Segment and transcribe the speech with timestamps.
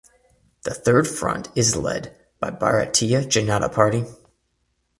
[0.63, 4.05] The third front is led by Bharatiya Janata Party.